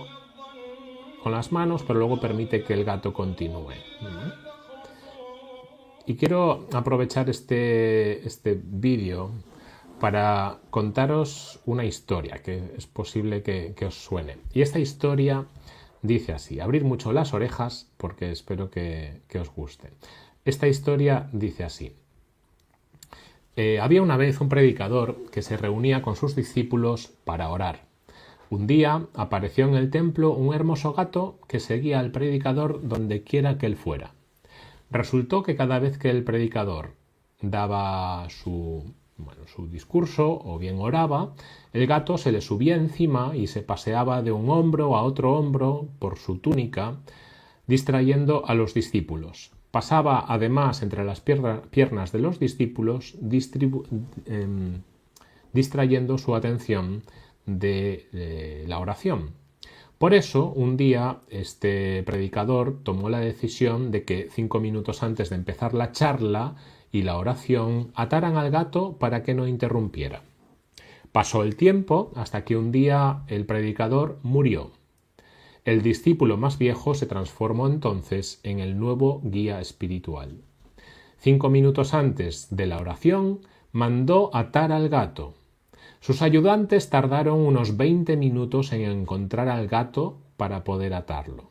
con 1.22 1.32
las 1.32 1.52
manos, 1.52 1.82
pero 1.82 1.98
luego 1.98 2.20
permite 2.20 2.62
que 2.62 2.72
el 2.72 2.84
gato 2.84 3.12
continúe. 3.12 3.74
Y 6.06 6.14
quiero 6.14 6.68
aprovechar 6.72 7.28
este, 7.28 8.26
este 8.26 8.60
vídeo 8.62 9.32
para 9.98 10.58
contaros 10.70 11.60
una 11.66 11.84
historia 11.84 12.38
que 12.38 12.72
es 12.76 12.86
posible 12.86 13.42
que, 13.42 13.74
os 13.84 13.94
suene. 13.94 14.36
Y 14.52 14.62
esta 14.62 14.78
historia 14.78 15.46
dice 16.02 16.32
así, 16.32 16.60
abrir 16.60 16.84
mucho 16.84 17.12
las 17.12 17.34
orejas 17.34 17.90
porque 17.96 18.30
espero 18.30 18.70
que, 18.70 19.20
os 19.40 19.50
guste. 19.50 19.90
Esta 20.44 20.68
historia 20.68 21.28
dice 21.32 21.64
así. 21.64 21.92
Eh, 23.56 23.80
había 23.80 24.02
una 24.02 24.18
vez 24.18 24.40
un 24.40 24.48
predicador 24.48 25.30
que 25.32 25.42
se 25.42 25.56
reunía 25.56 26.02
con 26.02 26.14
sus 26.14 26.36
discípulos 26.36 27.10
para 27.24 27.48
orar. 27.48 27.86
Un 28.48 28.66
día 28.66 29.06
apareció 29.14 29.66
en 29.66 29.74
el 29.74 29.90
templo 29.90 30.30
un 30.32 30.54
hermoso 30.54 30.92
gato 30.92 31.40
que 31.48 31.58
seguía 31.58 31.98
al 31.98 32.12
predicador 32.12 32.86
donde 32.86 33.24
quiera 33.24 33.58
que 33.58 33.66
él 33.66 33.76
fuera. 33.76 34.15
Resultó 34.90 35.42
que 35.42 35.56
cada 35.56 35.78
vez 35.78 35.98
que 35.98 36.10
el 36.10 36.24
predicador 36.24 36.94
daba 37.40 38.28
su 38.30 38.94
bueno, 39.18 39.46
su 39.46 39.68
discurso 39.68 40.40
o 40.44 40.58
bien 40.58 40.78
oraba, 40.78 41.32
el 41.72 41.86
gato 41.86 42.18
se 42.18 42.32
le 42.32 42.40
subía 42.40 42.76
encima 42.76 43.34
y 43.34 43.46
se 43.46 43.62
paseaba 43.62 44.22
de 44.22 44.32
un 44.32 44.50
hombro 44.50 44.96
a 44.96 45.02
otro 45.02 45.32
hombro 45.36 45.88
por 45.98 46.18
su 46.18 46.38
túnica, 46.38 46.98
distrayendo 47.66 48.46
a 48.46 48.54
los 48.54 48.74
discípulos. 48.74 49.52
Pasaba 49.70 50.24
además 50.28 50.82
entre 50.82 51.04
las 51.04 51.20
piernas 51.20 52.12
de 52.12 52.18
los 52.18 52.38
discípulos, 52.38 53.16
em, 54.26 54.82
distrayendo 55.52 56.18
su 56.18 56.34
atención 56.34 57.02
de 57.46 58.64
la 58.66 58.78
oración. 58.78 59.30
Por 59.98 60.12
eso, 60.12 60.52
un 60.52 60.76
día, 60.76 61.20
este 61.28 62.02
predicador 62.02 62.80
tomó 62.82 63.08
la 63.08 63.20
decisión 63.20 63.90
de 63.90 64.04
que 64.04 64.28
cinco 64.30 64.60
minutos 64.60 65.02
antes 65.02 65.30
de 65.30 65.36
empezar 65.36 65.72
la 65.72 65.92
charla, 65.92 66.56
y 66.92 67.02
la 67.02 67.18
oración 67.18 67.92
ataran 67.94 68.36
al 68.36 68.50
gato 68.50 68.96
para 68.98 69.22
que 69.22 69.34
no 69.34 69.46
interrumpiera. 69.46 70.22
Pasó 71.12 71.42
el 71.42 71.56
tiempo 71.56 72.10
hasta 72.14 72.44
que 72.44 72.56
un 72.56 72.72
día 72.72 73.22
el 73.26 73.44
predicador 73.44 74.18
murió. 74.22 74.70
El 75.64 75.82
discípulo 75.82 76.36
más 76.36 76.58
viejo 76.58 76.94
se 76.94 77.06
transformó 77.06 77.66
entonces 77.66 78.40
en 78.44 78.60
el 78.60 78.78
nuevo 78.78 79.20
guía 79.24 79.60
espiritual. 79.60 80.42
Cinco 81.18 81.50
minutos 81.50 81.92
antes 81.92 82.48
de 82.50 82.66
la 82.66 82.78
oración 82.78 83.40
mandó 83.72 84.30
atar 84.34 84.72
al 84.72 84.88
gato. 84.88 85.34
Sus 86.06 86.22
ayudantes 86.22 86.88
tardaron 86.88 87.40
unos 87.40 87.76
veinte 87.76 88.16
minutos 88.16 88.72
en 88.72 88.82
encontrar 88.82 89.48
al 89.48 89.66
gato 89.66 90.18
para 90.36 90.62
poder 90.62 90.94
atarlo. 90.94 91.50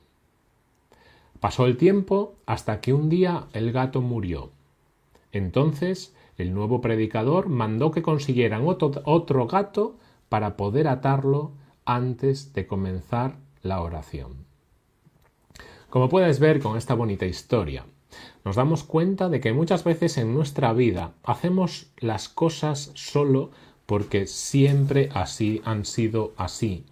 Pasó 1.41 1.65
el 1.65 1.75
tiempo 1.75 2.35
hasta 2.45 2.79
que 2.79 2.93
un 2.93 3.09
día 3.09 3.47
el 3.51 3.74
gato 3.74 4.00
murió. 4.01 4.51
Entonces 5.33 6.15
el 6.38 6.53
nuevo 6.53 6.79
predicador 6.79 7.50
mandó 7.50 7.91
que 7.91 8.01
consiguieran 8.01 8.62
otro, 8.65 9.47
gato 9.47 9.97
para 10.29 10.55
poder 10.55 10.88
atarlo 10.88 11.51
antes 11.83 12.53
de 12.53 12.65
comenzar 12.65 13.35
la 13.62 13.81
oración. 13.81 14.45
Como 15.89 16.07
puedes 16.07 16.39
ver 16.39 16.62
con 16.62 16.77
esta 16.77 16.93
bonita 16.93 17.25
historia, 17.25 17.88
nos 18.45 18.55
damos 18.55 18.85
cuenta 18.85 19.27
de 19.27 19.41
que 19.41 19.51
muchas 19.51 19.83
veces 19.83 20.17
en 20.17 20.33
nuestra 20.33 20.71
vida 20.71 21.12
hacemos 21.25 21.91
las 21.97 22.29
cosas 22.29 22.91
solo 22.93 23.51
porque 23.86 24.27
siempre 24.27 25.10
así 25.13 25.62
han 25.65 25.86
sido 25.86 26.34
así, 26.38 26.86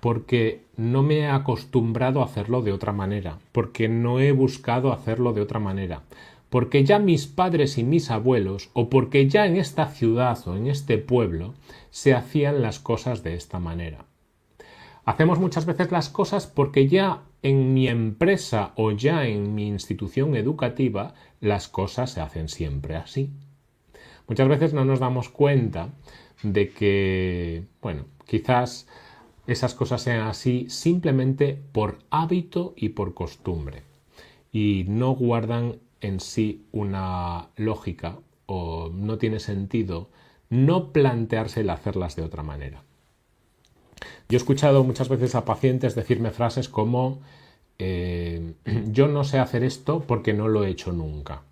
porque 0.00 0.64
no 0.76 1.02
me 1.02 1.18
he 1.18 1.26
acostumbrado 1.28 2.22
a 2.22 2.24
hacerlo 2.24 2.62
de 2.62 2.72
otra 2.72 2.92
manera, 2.92 3.38
porque 3.52 3.88
no 3.88 4.20
he 4.20 4.32
buscado 4.32 4.92
hacerlo 4.92 5.32
de 5.32 5.42
otra 5.42 5.60
manera, 5.60 6.02
porque 6.48 6.84
ya 6.84 6.98
mis 6.98 7.26
padres 7.26 7.78
y 7.78 7.84
mis 7.84 8.10
abuelos, 8.10 8.70
o 8.72 8.88
porque 8.88 9.28
ya 9.28 9.46
en 9.46 9.56
esta 9.56 9.86
ciudad 9.86 10.38
o 10.46 10.56
en 10.56 10.66
este 10.66 10.98
pueblo, 10.98 11.54
se 11.90 12.14
hacían 12.14 12.62
las 12.62 12.80
cosas 12.80 13.22
de 13.22 13.34
esta 13.34 13.58
manera. 13.58 14.06
Hacemos 15.04 15.38
muchas 15.38 15.66
veces 15.66 15.90
las 15.90 16.08
cosas 16.08 16.46
porque 16.46 16.88
ya 16.88 17.22
en 17.42 17.72
mi 17.72 17.88
empresa 17.88 18.72
o 18.76 18.92
ya 18.92 19.26
en 19.26 19.54
mi 19.54 19.66
institución 19.66 20.36
educativa 20.36 21.14
las 21.40 21.68
cosas 21.68 22.12
se 22.12 22.20
hacen 22.20 22.48
siempre 22.48 22.96
así. 22.96 23.30
Muchas 24.28 24.48
veces 24.48 24.74
no 24.74 24.84
nos 24.84 25.00
damos 25.00 25.28
cuenta 25.28 25.90
de 26.42 26.70
que, 26.70 27.64
bueno, 27.82 28.06
quizás 28.26 28.86
esas 29.46 29.74
cosas 29.74 30.02
sean 30.02 30.26
así 30.26 30.66
simplemente 30.68 31.58
por 31.72 31.98
hábito 32.10 32.74
y 32.76 32.90
por 32.90 33.14
costumbre 33.14 33.82
y 34.52 34.84
no 34.88 35.12
guardan 35.12 35.78
en 36.00 36.20
sí 36.20 36.64
una 36.72 37.48
lógica 37.56 38.18
o 38.46 38.90
no 38.92 39.18
tiene 39.18 39.40
sentido 39.40 40.08
no 40.48 40.92
plantearse 40.92 41.60
el 41.60 41.70
hacerlas 41.70 42.16
de 42.16 42.22
otra 42.22 42.42
manera. 42.42 42.82
Yo 44.28 44.36
he 44.36 44.36
escuchado 44.36 44.82
muchas 44.84 45.08
veces 45.08 45.34
a 45.34 45.44
pacientes 45.44 45.94
decirme 45.94 46.30
frases 46.30 46.68
como 46.68 47.20
eh, 47.78 48.54
yo 48.86 49.08
no 49.08 49.24
sé 49.24 49.38
hacer 49.38 49.64
esto 49.64 50.00
porque 50.06 50.32
no 50.32 50.48
lo 50.48 50.64
he 50.64 50.70
hecho 50.70 50.92
nunca. 50.92 51.42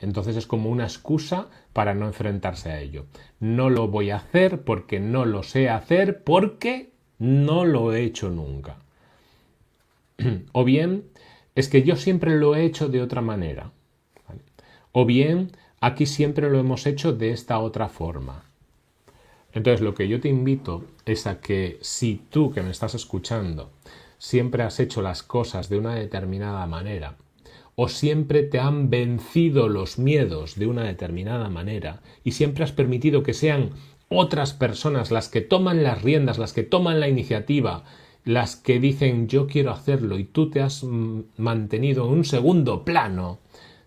Entonces 0.00 0.36
es 0.36 0.46
como 0.46 0.70
una 0.70 0.84
excusa 0.84 1.48
para 1.72 1.94
no 1.94 2.06
enfrentarse 2.06 2.70
a 2.70 2.80
ello. 2.80 3.06
No 3.40 3.70
lo 3.70 3.88
voy 3.88 4.10
a 4.10 4.16
hacer 4.16 4.62
porque 4.62 5.00
no 5.00 5.24
lo 5.24 5.42
sé 5.42 5.68
hacer 5.68 6.22
porque 6.22 6.90
no 7.18 7.64
lo 7.64 7.92
he 7.92 8.02
hecho 8.02 8.28
nunca. 8.28 8.76
o 10.52 10.64
bien 10.64 11.04
es 11.54 11.68
que 11.68 11.82
yo 11.82 11.96
siempre 11.96 12.36
lo 12.36 12.54
he 12.54 12.64
hecho 12.64 12.88
de 12.88 13.00
otra 13.00 13.22
manera. 13.22 13.72
O 14.92 15.04
bien, 15.04 15.52
aquí 15.80 16.06
siempre 16.06 16.50
lo 16.50 16.58
hemos 16.58 16.86
hecho 16.86 17.12
de 17.12 17.30
esta 17.30 17.58
otra 17.58 17.88
forma. 17.88 18.44
Entonces, 19.52 19.80
lo 19.80 19.94
que 19.94 20.06
yo 20.06 20.20
te 20.20 20.28
invito 20.28 20.84
es 21.06 21.26
a 21.26 21.40
que 21.40 21.78
si 21.80 22.20
tú 22.30 22.52
que 22.52 22.62
me 22.62 22.70
estás 22.70 22.94
escuchando 22.94 23.70
siempre 24.18 24.62
has 24.62 24.80
hecho 24.80 25.00
las 25.00 25.22
cosas 25.22 25.68
de 25.70 25.78
una 25.78 25.94
determinada 25.94 26.66
manera, 26.66 27.16
o 27.76 27.88
siempre 27.88 28.42
te 28.42 28.58
han 28.58 28.90
vencido 28.90 29.68
los 29.68 29.98
miedos 29.98 30.56
de 30.56 30.66
una 30.66 30.82
determinada 30.82 31.48
manera, 31.50 32.02
y 32.24 32.32
siempre 32.32 32.64
has 32.64 32.72
permitido 32.72 33.22
que 33.22 33.34
sean 33.34 33.70
otras 34.08 34.54
personas 34.54 35.10
las 35.10 35.28
que 35.28 35.42
toman 35.42 35.82
las 35.82 36.02
riendas, 36.02 36.38
las 36.38 36.52
que 36.52 36.62
toman 36.62 37.00
la 37.00 37.08
iniciativa, 37.08 37.84
las 38.24 38.56
que 38.56 38.80
dicen 38.80 39.28
yo 39.28 39.46
quiero 39.46 39.70
hacerlo 39.70 40.18
y 40.18 40.24
tú 40.24 40.50
te 40.50 40.60
has 40.60 40.84
mantenido 41.36 42.06
en 42.06 42.12
un 42.12 42.24
segundo 42.24 42.84
plano, 42.84 43.40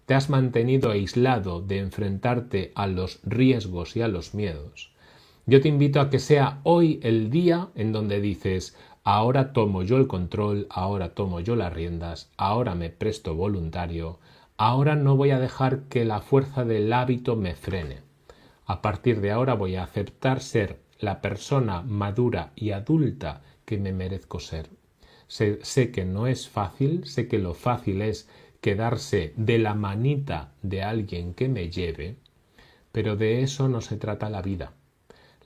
te 0.05 0.13
has 0.13 0.29
mantenido 0.29 0.91
aislado 0.91 1.61
de 1.61 1.79
enfrentarte 1.79 2.71
a 2.75 2.87
los 2.87 3.19
riesgos 3.23 3.95
y 3.95 4.01
a 4.01 4.07
los 4.07 4.33
miedos. 4.33 4.91
Yo 5.45 5.61
te 5.61 5.67
invito 5.67 5.99
a 5.99 6.11
que 6.11 6.19
sea 6.19 6.59
hoy 6.63 6.99
el 7.01 7.31
día 7.31 7.69
en 7.73 7.91
donde 7.91 8.21
dices 8.21 8.77
ahora 9.03 9.53
tomo 9.53 9.83
yo 9.83 9.97
el 9.97 10.07
control, 10.07 10.67
ahora 10.69 11.13
tomo 11.13 11.39
yo 11.39 11.55
las 11.55 11.73
riendas, 11.73 12.29
ahora 12.37 12.75
me 12.75 12.89
presto 12.89 13.35
voluntario, 13.35 14.19
ahora 14.57 14.95
no 14.95 15.15
voy 15.15 15.31
a 15.31 15.39
dejar 15.39 15.83
que 15.83 16.05
la 16.05 16.21
fuerza 16.21 16.65
del 16.65 16.91
hábito 16.93 17.35
me 17.35 17.55
frene. 17.55 18.01
A 18.65 18.81
partir 18.81 19.21
de 19.21 19.31
ahora 19.31 19.55
voy 19.55 19.77
a 19.77 19.83
aceptar 19.83 20.41
ser 20.41 20.79
la 20.99 21.21
persona 21.21 21.81
madura 21.81 22.51
y 22.55 22.71
adulta 22.71 23.41
que 23.65 23.77
me 23.77 23.93
merezco 23.93 24.39
ser. 24.39 24.69
Sé, 25.27 25.91
que 25.91 26.05
no 26.05 26.27
es 26.27 26.49
fácil, 26.49 27.05
sé 27.05 27.27
que 27.27 27.37
lo 27.37 27.53
fácil 27.53 28.01
es 28.01 28.27
quedarse 28.61 29.33
de 29.37 29.59
la 29.59 29.75
manita 29.75 30.51
de 30.61 30.83
alguien 30.83 31.33
que 31.33 31.47
me 31.47 31.69
lleve, 31.69 32.17
pero 32.91 33.15
de 33.15 33.43
eso 33.43 33.69
no 33.69 33.81
se 33.81 33.97
trata 33.97 34.29
la 34.29 34.41
vida. 34.41 34.73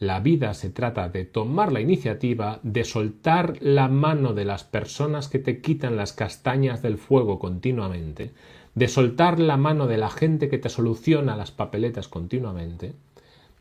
La 0.04 0.20
vida 0.20 0.54
se 0.54 0.70
trata 0.70 1.08
de 1.08 1.24
tomar 1.24 1.72
la 1.72 1.80
iniciativa, 1.80 2.60
de 2.62 2.84
soltar 2.84 3.56
la 3.62 3.88
mano 3.88 4.34
de 4.34 4.44
las 4.44 4.66
personas 4.66 5.30
que 5.30 5.40
te 5.40 5.62
quitan 5.62 5.96
las 5.96 6.12
castañas 6.12 6.82
del 6.82 6.98
fuego 6.98 7.40
continuamente, 7.40 8.34
de 8.76 8.90
soltar 8.90 9.40
la 9.40 9.56
mano 9.56 9.88
de 9.88 9.96
la 9.96 10.10
gente 10.10 10.50
que 10.50 10.58
te 10.58 10.68
soluciona 10.68 11.38
las 11.38 11.52
papeletas 11.52 12.10
continuamente, 12.10 12.96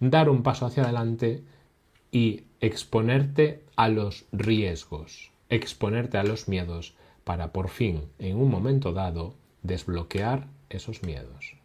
dar 0.00 0.28
un 0.28 0.42
paso 0.42 0.66
hacia 0.66 0.82
adelante 0.82 1.44
y 2.10 2.42
exponerte 2.60 3.62
a 3.76 3.88
los 3.88 4.24
riesgos, 4.32 5.30
exponerte 5.48 6.18
a 6.18 6.24
los 6.24 6.48
miedos 6.48 6.96
para 7.22 7.52
por 7.52 7.68
fin, 7.68 8.02
en 8.18 8.36
un 8.36 8.50
momento 8.50 8.92
dado, 8.92 9.36
desbloquear 9.62 10.48
esos 10.70 11.04
miedos. 11.04 11.61